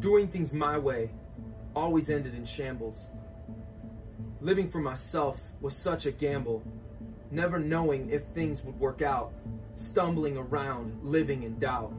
Doing 0.00 0.28
things 0.28 0.52
my 0.52 0.78
way 0.78 1.10
always 1.74 2.08
ended 2.08 2.34
in 2.34 2.44
shambles. 2.44 3.08
Living 4.40 4.70
for 4.70 4.78
myself 4.78 5.40
was 5.60 5.76
such 5.76 6.06
a 6.06 6.12
gamble, 6.12 6.62
never 7.32 7.58
knowing 7.58 8.08
if 8.10 8.22
things 8.26 8.62
would 8.62 8.78
work 8.78 9.02
out, 9.02 9.32
stumbling 9.74 10.36
around, 10.36 10.96
living 11.02 11.42
in 11.42 11.58
doubt. 11.58 11.92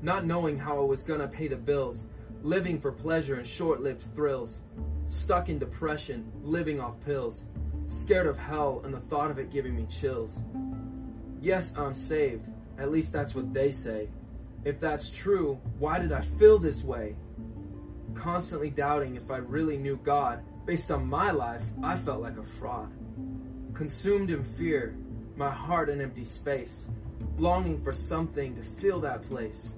Not 0.00 0.24
knowing 0.24 0.58
how 0.58 0.78
I 0.78 0.84
was 0.84 1.02
gonna 1.02 1.28
pay 1.28 1.46
the 1.46 1.56
bills, 1.56 2.06
living 2.42 2.80
for 2.80 2.90
pleasure 2.90 3.34
and 3.34 3.46
short 3.46 3.82
lived 3.82 4.00
thrills. 4.14 4.60
Stuck 5.10 5.50
in 5.50 5.58
depression, 5.58 6.32
living 6.42 6.80
off 6.80 6.98
pills, 7.04 7.44
scared 7.88 8.28
of 8.28 8.38
hell 8.38 8.80
and 8.82 8.94
the 8.94 9.00
thought 9.00 9.30
of 9.30 9.38
it 9.38 9.52
giving 9.52 9.76
me 9.76 9.84
chills. 9.90 10.40
Yes, 11.42 11.76
I'm 11.76 11.94
saved, 11.94 12.46
at 12.78 12.90
least 12.90 13.12
that's 13.12 13.34
what 13.34 13.52
they 13.52 13.70
say. 13.70 14.08
If 14.64 14.78
that's 14.78 15.10
true, 15.10 15.58
why 15.78 15.98
did 15.98 16.12
I 16.12 16.20
feel 16.20 16.58
this 16.58 16.84
way? 16.84 17.16
Constantly 18.14 18.70
doubting 18.70 19.16
if 19.16 19.30
I 19.30 19.38
really 19.38 19.78
knew 19.78 19.98
God. 20.04 20.42
Based 20.66 20.90
on 20.90 21.06
my 21.06 21.30
life, 21.30 21.62
I 21.82 21.96
felt 21.96 22.20
like 22.20 22.36
a 22.36 22.44
fraud. 22.44 22.92
Consumed 23.74 24.30
in 24.30 24.44
fear, 24.44 24.94
my 25.36 25.50
heart 25.50 25.88
an 25.88 26.02
empty 26.02 26.24
space, 26.24 26.90
longing 27.38 27.82
for 27.82 27.92
something 27.92 28.54
to 28.54 28.62
fill 28.62 29.00
that 29.00 29.22
place. 29.22 29.76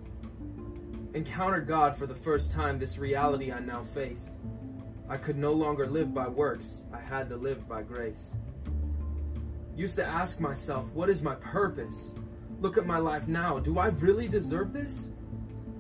Encountered 1.15 1.69
God 1.69 1.97
for 1.97 2.07
the 2.07 2.15
first 2.15 2.51
time, 2.51 2.79
this 2.79 2.99
reality 2.99 3.53
I 3.53 3.61
now 3.61 3.85
faced. 3.85 4.31
I 5.09 5.17
could 5.17 5.37
no 5.37 5.53
longer 5.53 5.87
live 5.87 6.13
by 6.13 6.27
works, 6.27 6.85
I 6.93 6.99
had 6.99 7.29
to 7.29 7.37
live 7.37 7.69
by 7.69 7.83
grace. 7.83 8.33
Used 9.77 9.97
to 9.97 10.05
ask 10.05 10.41
myself, 10.41 10.93
what 10.93 11.09
is 11.09 11.23
my 11.23 11.35
purpose? 11.37 12.15
Look 12.63 12.79
at 12.79 12.87
my 12.87 12.99
life 12.99 13.27
now, 13.27 13.59
do 13.59 13.81
I 13.81 13.89
really 13.89 14.29
deserve 14.29 14.73
this? 14.73 15.09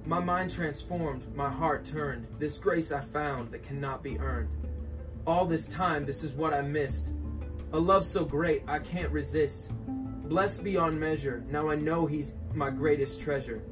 My 0.05 0.19
mind 0.19 0.51
transformed, 0.51 1.33
my 1.37 1.49
heart 1.49 1.85
turned, 1.85 2.27
this 2.41 2.59
grace 2.59 2.91
I 2.91 3.03
found 3.03 3.53
that 3.53 3.63
cannot 3.63 4.03
be 4.03 4.19
earned. 4.19 4.49
All 5.25 5.47
this 5.47 5.69
time, 5.69 6.05
this 6.05 6.25
is 6.25 6.33
what 6.33 6.53
I 6.53 6.61
missed. 6.61 7.13
A 7.73 7.79
love 7.79 8.05
so 8.05 8.25
great, 8.25 8.65
I 8.67 8.81
can't 8.81 9.13
resist. 9.13 9.71
Blessed 10.29 10.65
beyond 10.65 10.99
measure, 10.99 11.45
now 11.49 11.71
I 11.71 11.77
know 11.77 12.05
He's 12.05 12.35
my 12.53 12.69
greatest 12.69 13.21
treasure. 13.21 13.63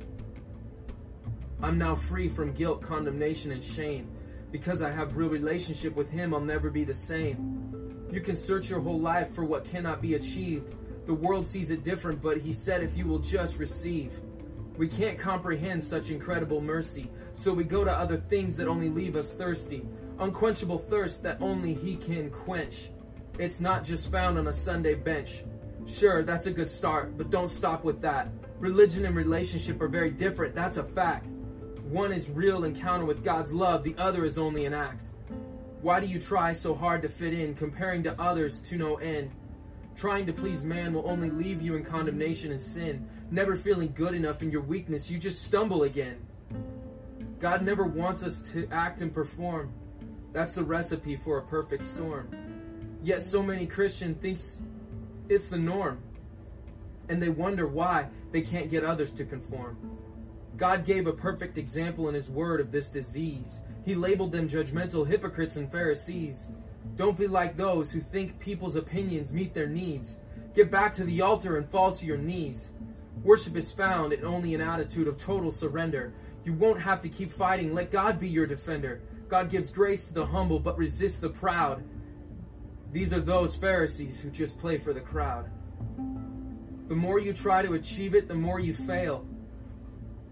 I'm 1.60 1.78
now 1.78 1.96
free 1.96 2.28
from 2.28 2.52
guilt, 2.52 2.80
condemnation, 2.80 3.50
and 3.50 3.64
shame. 3.64 4.08
Because 4.52 4.82
I 4.82 4.90
have 4.92 5.16
real 5.16 5.30
relationship 5.30 5.96
with 5.96 6.10
Him, 6.10 6.32
I'll 6.32 6.40
never 6.40 6.70
be 6.70 6.84
the 6.84 6.94
same. 6.94 8.06
You 8.12 8.20
can 8.20 8.36
search 8.36 8.70
your 8.70 8.78
whole 8.78 9.00
life 9.00 9.34
for 9.34 9.44
what 9.44 9.64
cannot 9.64 10.00
be 10.00 10.14
achieved. 10.14 10.76
The 11.10 11.16
world 11.16 11.44
sees 11.44 11.72
it 11.72 11.82
different, 11.82 12.22
but 12.22 12.36
He 12.36 12.52
said 12.52 12.84
if 12.84 12.96
you 12.96 13.04
will 13.04 13.18
just 13.18 13.58
receive. 13.58 14.12
We 14.76 14.86
can't 14.86 15.18
comprehend 15.18 15.82
such 15.82 16.10
incredible 16.10 16.60
mercy, 16.60 17.10
so 17.34 17.52
we 17.52 17.64
go 17.64 17.82
to 17.84 17.90
other 17.90 18.18
things 18.18 18.56
that 18.56 18.68
only 18.68 18.88
leave 18.88 19.16
us 19.16 19.34
thirsty. 19.34 19.84
Unquenchable 20.20 20.78
thirst 20.78 21.24
that 21.24 21.42
only 21.42 21.74
He 21.74 21.96
can 21.96 22.30
quench. 22.30 22.90
It's 23.40 23.60
not 23.60 23.82
just 23.82 24.12
found 24.12 24.38
on 24.38 24.46
a 24.46 24.52
Sunday 24.52 24.94
bench. 24.94 25.42
Sure, 25.84 26.22
that's 26.22 26.46
a 26.46 26.52
good 26.52 26.68
start, 26.68 27.18
but 27.18 27.28
don't 27.28 27.50
stop 27.50 27.82
with 27.82 28.00
that. 28.02 28.28
Religion 28.60 29.04
and 29.04 29.16
relationship 29.16 29.82
are 29.82 29.88
very 29.88 30.12
different, 30.12 30.54
that's 30.54 30.76
a 30.76 30.84
fact. 30.84 31.32
One 31.88 32.12
is 32.12 32.30
real 32.30 32.62
encounter 32.62 33.04
with 33.04 33.24
God's 33.24 33.52
love, 33.52 33.82
the 33.82 33.96
other 33.98 34.24
is 34.24 34.38
only 34.38 34.64
an 34.64 34.74
act. 34.74 35.08
Why 35.82 35.98
do 35.98 36.06
you 36.06 36.20
try 36.20 36.52
so 36.52 36.72
hard 36.72 37.02
to 37.02 37.08
fit 37.08 37.34
in, 37.34 37.56
comparing 37.56 38.04
to 38.04 38.20
others 38.22 38.60
to 38.60 38.76
no 38.76 38.94
end? 38.98 39.32
Trying 40.00 40.24
to 40.28 40.32
please 40.32 40.64
man 40.64 40.94
will 40.94 41.06
only 41.06 41.28
leave 41.28 41.60
you 41.60 41.76
in 41.76 41.84
condemnation 41.84 42.52
and 42.52 42.62
sin. 42.62 43.06
Never 43.30 43.54
feeling 43.54 43.92
good 43.94 44.14
enough 44.14 44.40
in 44.40 44.50
your 44.50 44.62
weakness, 44.62 45.10
you 45.10 45.18
just 45.18 45.42
stumble 45.42 45.82
again. 45.82 46.16
God 47.38 47.60
never 47.60 47.84
wants 47.84 48.22
us 48.22 48.40
to 48.52 48.66
act 48.72 49.02
and 49.02 49.12
perform. 49.12 49.74
That's 50.32 50.54
the 50.54 50.64
recipe 50.64 51.16
for 51.16 51.36
a 51.36 51.42
perfect 51.42 51.84
storm. 51.84 52.30
Yet 53.02 53.20
so 53.20 53.42
many 53.42 53.66
Christian 53.66 54.14
thinks 54.14 54.62
it's 55.28 55.50
the 55.50 55.58
norm. 55.58 56.00
And 57.10 57.22
they 57.22 57.28
wonder 57.28 57.66
why 57.66 58.06
they 58.32 58.40
can't 58.40 58.70
get 58.70 58.82
others 58.82 59.12
to 59.12 59.26
conform. 59.26 59.76
God 60.56 60.86
gave 60.86 61.08
a 61.08 61.12
perfect 61.12 61.58
example 61.58 62.08
in 62.08 62.14
his 62.14 62.30
word 62.30 62.62
of 62.62 62.72
this 62.72 62.90
disease. 62.90 63.60
He 63.84 63.94
labeled 63.94 64.32
them 64.32 64.48
judgmental 64.48 65.06
hypocrites 65.06 65.56
and 65.56 65.70
Pharisees. 65.70 66.52
Don't 66.96 67.18
be 67.18 67.26
like 67.26 67.56
those 67.56 67.92
who 67.92 68.00
think 68.00 68.38
people's 68.38 68.76
opinions 68.76 69.32
meet 69.32 69.54
their 69.54 69.66
needs. 69.66 70.18
Get 70.54 70.70
back 70.70 70.92
to 70.94 71.04
the 71.04 71.20
altar 71.20 71.56
and 71.56 71.68
fall 71.68 71.92
to 71.92 72.06
your 72.06 72.18
knees. 72.18 72.70
Worship 73.22 73.56
is 73.56 73.72
found 73.72 74.12
in 74.12 74.24
only 74.24 74.54
an 74.54 74.60
attitude 74.60 75.06
of 75.06 75.18
total 75.18 75.50
surrender. 75.50 76.12
You 76.44 76.54
won't 76.54 76.80
have 76.82 77.00
to 77.02 77.08
keep 77.08 77.30
fighting. 77.30 77.74
Let 77.74 77.90
God 77.90 78.18
be 78.18 78.28
your 78.28 78.46
defender. 78.46 79.02
God 79.28 79.50
gives 79.50 79.70
grace 79.70 80.06
to 80.06 80.14
the 80.14 80.26
humble 80.26 80.58
but 80.58 80.78
resists 80.78 81.18
the 81.18 81.28
proud. 81.28 81.84
These 82.92 83.12
are 83.12 83.20
those 83.20 83.54
Pharisees 83.54 84.20
who 84.20 84.30
just 84.30 84.58
play 84.58 84.78
for 84.78 84.92
the 84.92 85.00
crowd. 85.00 85.50
The 86.88 86.96
more 86.96 87.20
you 87.20 87.32
try 87.32 87.62
to 87.62 87.74
achieve 87.74 88.16
it, 88.16 88.26
the 88.26 88.34
more 88.34 88.58
you 88.58 88.74
fail. 88.74 89.24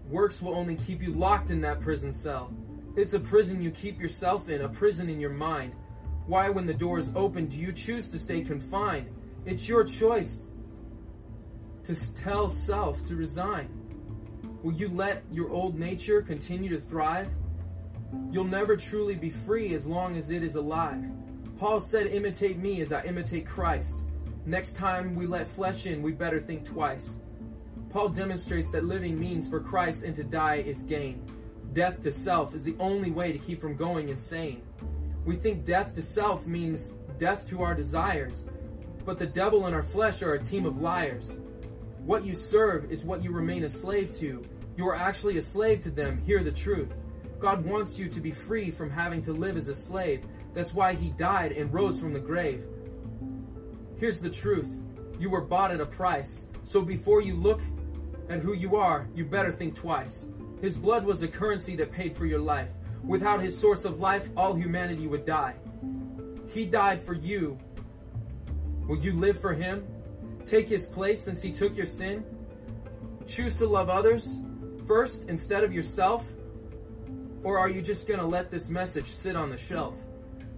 Works 0.09 0.41
will 0.41 0.55
only 0.55 0.75
keep 0.75 1.01
you 1.01 1.13
locked 1.13 1.51
in 1.51 1.61
that 1.61 1.79
prison 1.79 2.11
cell. 2.11 2.51
It's 2.97 3.13
a 3.13 3.19
prison 3.19 3.61
you 3.61 3.71
keep 3.71 3.99
yourself 3.99 4.49
in, 4.49 4.61
a 4.61 4.67
prison 4.67 5.09
in 5.09 5.21
your 5.21 5.29
mind. 5.29 5.73
Why, 6.29 6.47
when 6.47 6.67
the 6.67 6.75
door 6.75 6.99
is 6.99 7.11
open, 7.15 7.47
do 7.47 7.59
you 7.59 7.73
choose 7.73 8.07
to 8.09 8.19
stay 8.19 8.41
confined? 8.41 9.09
It's 9.47 9.67
your 9.67 9.83
choice 9.83 10.45
to 11.85 12.13
tell 12.13 12.49
self 12.49 13.03
to 13.07 13.15
resign. 13.15 13.67
Will 14.61 14.73
you 14.73 14.89
let 14.89 15.23
your 15.31 15.49
old 15.49 15.79
nature 15.79 16.21
continue 16.21 16.69
to 16.69 16.79
thrive? 16.79 17.29
You'll 18.29 18.43
never 18.43 18.77
truly 18.77 19.15
be 19.15 19.31
free 19.31 19.73
as 19.73 19.87
long 19.87 20.17
as 20.17 20.29
it 20.29 20.43
is 20.43 20.53
alive. 20.53 21.03
Paul 21.57 21.79
said, 21.79 22.05
Imitate 22.05 22.59
me 22.59 22.81
as 22.81 22.93
I 22.93 23.01
imitate 23.05 23.47
Christ. 23.47 24.01
Next 24.45 24.77
time 24.77 25.15
we 25.15 25.25
let 25.25 25.47
flesh 25.47 25.87
in, 25.87 26.03
we 26.03 26.11
better 26.11 26.39
think 26.39 26.63
twice. 26.63 27.17
Paul 27.89 28.09
demonstrates 28.09 28.69
that 28.69 28.85
living 28.85 29.19
means 29.19 29.49
for 29.49 29.59
Christ 29.59 30.03
and 30.03 30.15
to 30.15 30.23
die 30.23 30.57
is 30.57 30.83
gain. 30.83 31.23
Death 31.73 32.03
to 32.03 32.11
self 32.11 32.53
is 32.53 32.63
the 32.63 32.75
only 32.79 33.09
way 33.09 33.31
to 33.31 33.39
keep 33.39 33.59
from 33.59 33.75
going 33.75 34.09
insane. 34.09 34.61
We 35.29 35.35
think 35.35 35.63
death 35.63 35.93
to 35.93 36.01
self 36.01 36.47
means 36.47 36.93
death 37.19 37.47
to 37.49 37.61
our 37.61 37.75
desires, 37.75 38.45
but 39.05 39.19
the 39.19 39.27
devil 39.27 39.67
and 39.67 39.75
our 39.75 39.83
flesh 39.83 40.23
are 40.23 40.33
a 40.33 40.43
team 40.43 40.65
of 40.65 40.81
liars. 40.81 41.37
What 42.03 42.25
you 42.25 42.33
serve 42.33 42.91
is 42.91 43.03
what 43.03 43.23
you 43.23 43.31
remain 43.31 43.63
a 43.63 43.69
slave 43.69 44.17
to. 44.17 44.43
You 44.75 44.87
are 44.87 44.95
actually 44.95 45.37
a 45.37 45.41
slave 45.43 45.83
to 45.83 45.91
them. 45.91 46.19
Hear 46.25 46.43
the 46.43 46.51
truth. 46.51 46.95
God 47.37 47.63
wants 47.63 47.99
you 47.99 48.09
to 48.09 48.19
be 48.19 48.31
free 48.31 48.71
from 48.71 48.89
having 48.89 49.21
to 49.21 49.31
live 49.31 49.55
as 49.55 49.67
a 49.67 49.75
slave. 49.75 50.25
That's 50.55 50.73
why 50.73 50.95
he 50.95 51.09
died 51.09 51.51
and 51.51 51.71
rose 51.71 51.99
from 51.99 52.11
the 52.11 52.19
grave. 52.19 52.65
Here's 53.99 54.17
the 54.17 54.31
truth. 54.31 54.81
You 55.19 55.29
were 55.29 55.41
bought 55.41 55.69
at 55.69 55.79
a 55.79 55.85
price. 55.85 56.47
So 56.63 56.81
before 56.81 57.21
you 57.21 57.35
look 57.35 57.61
at 58.29 58.39
who 58.39 58.53
you 58.53 58.77
are, 58.77 59.07
you 59.13 59.25
better 59.25 59.51
think 59.51 59.75
twice. 59.75 60.25
His 60.59 60.75
blood 60.75 61.05
was 61.05 61.19
the 61.19 61.27
currency 61.27 61.75
that 61.75 61.91
paid 61.91 62.17
for 62.17 62.25
your 62.25 62.39
life. 62.39 62.69
Without 63.03 63.41
his 63.41 63.57
source 63.57 63.85
of 63.85 63.99
life, 63.99 64.29
all 64.35 64.53
humanity 64.53 65.07
would 65.07 65.25
die. 65.25 65.55
He 66.49 66.65
died 66.65 67.01
for 67.01 67.13
you. 67.13 67.57
Will 68.87 68.97
you 68.97 69.13
live 69.13 69.39
for 69.39 69.53
him? 69.53 69.85
Take 70.45 70.67
his 70.67 70.87
place 70.87 71.21
since 71.21 71.41
he 71.41 71.51
took 71.51 71.75
your 71.77 71.85
sin? 71.85 72.23
Choose 73.27 73.55
to 73.57 73.67
love 73.67 73.89
others 73.89 74.39
first 74.87 75.29
instead 75.29 75.63
of 75.63 75.71
yourself? 75.71 76.25
Or 77.43 77.59
are 77.59 77.69
you 77.69 77.81
just 77.81 78.07
going 78.07 78.19
to 78.19 78.25
let 78.25 78.49
this 78.49 78.69
message 78.69 79.07
sit 79.07 79.35
on 79.35 79.49
the 79.49 79.57
shelf? 79.57 79.93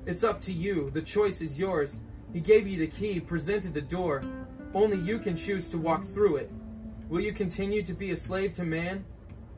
It's 0.06 0.23
up 0.23 0.40
to 0.41 0.53
you. 0.53 0.90
The 0.91 1.02
choice 1.02 1.41
is 1.41 1.59
yours. 1.59 2.02
He 2.34 2.40
gave 2.40 2.68
you 2.68 2.79
the 2.79 2.88
key, 2.88 3.19
presented 3.19 3.73
the 3.73 3.81
door. 3.81 4.23
Only 4.73 4.97
you 4.97 5.19
can 5.19 5.35
choose 5.35 5.69
to 5.72 5.78
walk 5.78 6.06
through 6.06 6.38
it. 6.38 6.52
Will 7.09 7.19
you 7.19 7.34
continue 7.34 7.84
to 7.84 7.94
be 7.94 8.11
a 8.11 8.16
slave 8.16 8.53
to 8.53 8.64
man? 8.64 9.03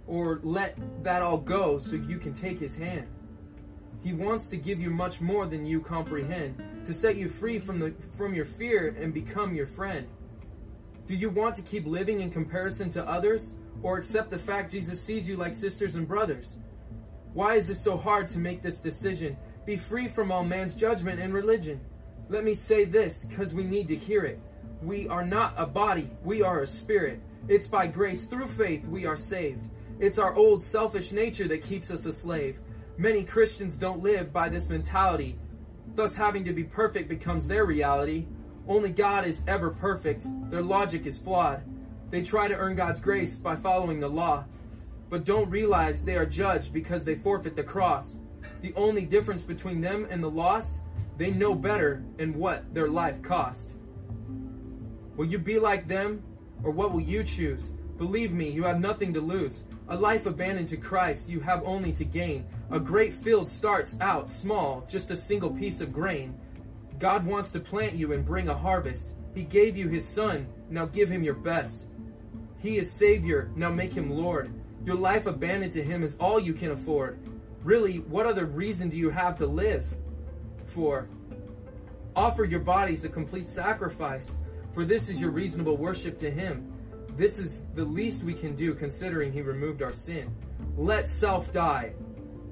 Or 0.07 0.39
let 0.43 0.77
that 1.03 1.21
all 1.21 1.37
go 1.37 1.77
so 1.77 1.95
you 1.95 2.17
can 2.17 2.33
take 2.33 2.59
his 2.59 2.77
hand? 2.77 3.07
He 4.03 4.11
wants 4.11 4.47
to 4.47 4.57
give 4.57 4.81
you 4.81 4.89
much 4.89 5.21
more 5.21 5.45
than 5.45 5.65
you 5.65 5.79
comprehend, 5.79 6.61
to 6.85 6.93
set 6.93 7.15
you 7.15 7.29
free 7.29 7.57
from, 7.57 7.79
the, 7.79 7.93
from 8.17 8.33
your 8.33 8.45
fear 8.45 8.95
and 8.99 9.13
become 9.13 9.55
your 9.55 9.67
friend. 9.67 10.07
Do 11.07 11.15
you 11.15 11.29
want 11.29 11.55
to 11.55 11.61
keep 11.61 11.85
living 11.85 12.19
in 12.19 12.31
comparison 12.31 12.89
to 12.91 13.07
others, 13.07 13.53
or 13.81 13.97
accept 13.97 14.29
the 14.29 14.37
fact 14.37 14.71
Jesus 14.71 15.01
sees 15.01 15.27
you 15.27 15.37
like 15.37 15.53
sisters 15.53 15.95
and 15.95 16.07
brothers? 16.07 16.57
Why 17.33 17.55
is 17.55 17.69
it 17.69 17.75
so 17.75 17.97
hard 17.97 18.27
to 18.29 18.39
make 18.39 18.61
this 18.61 18.81
decision? 18.81 19.37
Be 19.65 19.77
free 19.77 20.09
from 20.09 20.31
all 20.31 20.43
man's 20.43 20.75
judgment 20.75 21.21
and 21.21 21.33
religion. 21.33 21.79
Let 22.29 22.43
me 22.43 22.55
say 22.55 22.83
this, 22.83 23.25
because 23.25 23.53
we 23.53 23.63
need 23.63 23.87
to 23.87 23.95
hear 23.95 24.23
it. 24.23 24.39
We 24.81 25.07
are 25.07 25.25
not 25.25 25.53
a 25.55 25.65
body, 25.65 26.09
we 26.23 26.41
are 26.41 26.61
a 26.61 26.67
spirit. 26.67 27.21
It's 27.47 27.67
by 27.67 27.87
grace 27.87 28.25
through 28.25 28.47
faith 28.47 28.85
we 28.85 29.05
are 29.05 29.17
saved. 29.17 29.61
It's 30.03 30.19
our 30.19 30.35
old 30.35 30.61
selfish 30.61 31.13
nature 31.13 31.47
that 31.47 31.63
keeps 31.63 31.89
us 31.89 32.05
a 32.05 32.11
slave. 32.11 32.59
Many 32.97 33.23
Christians 33.23 33.77
don't 33.77 34.03
live 34.03 34.33
by 34.33 34.49
this 34.49 34.67
mentality. 34.67 35.39
Thus, 35.95 36.17
having 36.17 36.43
to 36.43 36.51
be 36.51 36.65
perfect 36.65 37.07
becomes 37.07 37.47
their 37.47 37.63
reality. 37.63 38.25
Only 38.67 38.89
God 38.89 39.25
is 39.25 39.43
ever 39.47 39.69
perfect. 39.69 40.25
Their 40.51 40.61
logic 40.61 41.05
is 41.05 41.17
flawed. 41.17 41.63
They 42.09 42.21
try 42.21 42.49
to 42.49 42.53
earn 42.53 42.75
God's 42.75 42.99
grace 42.99 43.37
by 43.37 43.55
following 43.55 44.01
the 44.01 44.09
law. 44.09 44.43
but 45.09 45.23
don't 45.23 45.49
realize 45.49 46.03
they 46.03 46.15
are 46.15 46.25
judged 46.25 46.73
because 46.73 47.05
they 47.05 47.15
forfeit 47.15 47.55
the 47.55 47.63
cross. 47.63 48.19
The 48.61 48.73
only 48.75 49.05
difference 49.05 49.43
between 49.43 49.79
them 49.79 50.05
and 50.09 50.21
the 50.21 50.29
lost, 50.29 50.81
they 51.17 51.31
know 51.31 51.55
better 51.55 52.03
and 52.19 52.35
what 52.35 52.73
their 52.73 52.89
life 52.89 53.21
cost. 53.21 53.77
Will 55.15 55.27
you 55.27 55.37
be 55.37 55.59
like 55.59 55.87
them, 55.87 56.23
or 56.61 56.71
what 56.71 56.91
will 56.91 56.99
you 56.99 57.23
choose? 57.23 57.71
Believe 58.03 58.33
me, 58.33 58.49
you 58.49 58.65
have 58.65 58.81
nothing 58.81 59.13
to 59.13 59.21
lose. 59.21 59.63
A 59.87 59.95
life 59.95 60.25
abandoned 60.25 60.67
to 60.67 60.75
Christ 60.75 61.29
you 61.29 61.39
have 61.39 61.63
only 61.63 61.93
to 61.93 62.03
gain. 62.03 62.45
A 62.69 62.77
great 62.77 63.13
field 63.13 63.47
starts 63.47 63.97
out 64.01 64.29
small, 64.29 64.85
just 64.89 65.09
a 65.09 65.15
single 65.15 65.49
piece 65.49 65.79
of 65.79 65.93
grain. 65.93 66.37
God 66.99 67.25
wants 67.25 67.51
to 67.51 67.61
plant 67.61 67.93
you 67.93 68.11
and 68.11 68.25
bring 68.25 68.49
a 68.49 68.57
harvest. 68.57 69.13
He 69.33 69.43
gave 69.43 69.77
you 69.77 69.87
his 69.87 70.05
son, 70.05 70.47
now 70.69 70.85
give 70.85 71.09
him 71.09 71.23
your 71.23 71.33
best. 71.33 71.87
He 72.59 72.77
is 72.77 72.91
Savior, 72.91 73.49
now 73.55 73.69
make 73.69 73.93
him 73.93 74.09
Lord. 74.09 74.53
Your 74.85 74.97
life 74.97 75.25
abandoned 75.25 75.71
to 75.71 75.81
him 75.81 76.03
is 76.03 76.17
all 76.17 76.41
you 76.41 76.53
can 76.53 76.71
afford. 76.71 77.19
Really, 77.63 77.99
what 77.99 78.25
other 78.25 78.45
reason 78.45 78.89
do 78.89 78.97
you 78.97 79.11
have 79.11 79.37
to 79.37 79.47
live? 79.47 79.87
For 80.65 81.07
offer 82.17 82.43
your 82.43 82.59
bodies 82.59 83.05
a 83.05 83.09
complete 83.09 83.45
sacrifice, 83.45 84.41
for 84.73 84.83
this 84.83 85.07
is 85.07 85.21
your 85.21 85.31
reasonable 85.31 85.77
worship 85.77 86.19
to 86.19 86.29
him. 86.29 86.69
This 87.15 87.37
is 87.37 87.61
the 87.75 87.85
least 87.85 88.23
we 88.23 88.33
can 88.33 88.55
do 88.55 88.73
considering 88.73 89.31
he 89.31 89.41
removed 89.41 89.83
our 89.83 89.93
sin. 89.93 90.35
Let 90.75 91.05
self 91.05 91.51
die. 91.53 91.93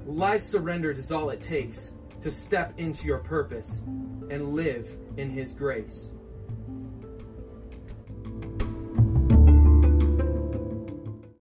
Life 0.06 0.44
surrendered 0.44 0.98
is 0.98 1.12
all 1.12 1.31
it 1.31 1.42
takes 1.42 1.92
to 2.22 2.30
step 2.30 2.74
into 2.78 3.08
your 3.08 3.18
purpose 3.19 3.81
and 4.30 4.54
live 4.54 4.88
in 5.18 5.31
his 5.31 5.54
grace. 5.54 6.12